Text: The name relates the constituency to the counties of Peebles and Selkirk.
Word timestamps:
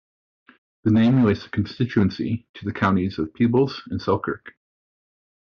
The 0.83 0.89
name 0.89 1.17
relates 1.17 1.43
the 1.43 1.51
constituency 1.51 2.47
to 2.55 2.65
the 2.65 2.73
counties 2.73 3.19
of 3.19 3.35
Peebles 3.35 3.83
and 3.91 4.01
Selkirk. 4.01 4.53